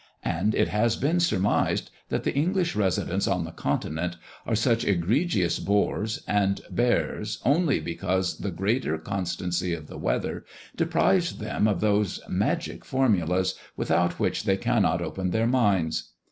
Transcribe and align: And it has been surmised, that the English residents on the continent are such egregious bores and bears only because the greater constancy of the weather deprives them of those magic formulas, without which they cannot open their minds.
And 0.25 0.55
it 0.55 0.69
has 0.69 0.95
been 0.95 1.19
surmised, 1.19 1.91
that 2.09 2.23
the 2.23 2.33
English 2.33 2.75
residents 2.75 3.27
on 3.27 3.43
the 3.43 3.51
continent 3.51 4.17
are 4.47 4.55
such 4.55 4.83
egregious 4.83 5.59
bores 5.59 6.23
and 6.27 6.59
bears 6.71 7.39
only 7.45 7.79
because 7.79 8.39
the 8.39 8.49
greater 8.49 8.97
constancy 8.97 9.75
of 9.75 9.85
the 9.85 9.99
weather 9.99 10.43
deprives 10.75 11.37
them 11.37 11.67
of 11.67 11.81
those 11.81 12.19
magic 12.27 12.83
formulas, 12.83 13.53
without 13.77 14.19
which 14.19 14.45
they 14.45 14.57
cannot 14.57 15.03
open 15.03 15.29
their 15.29 15.45
minds. 15.45 16.09